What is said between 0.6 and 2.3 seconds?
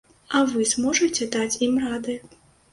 зможаце даць ім рады?